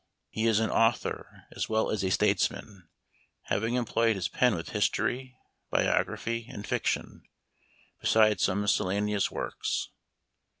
[0.31, 2.89] He is an author as well as a statesman,
[3.43, 5.37] having employed his pen with history,
[5.69, 7.21] biography, and fiction,
[7.99, 9.89] besides some miscellaneous works.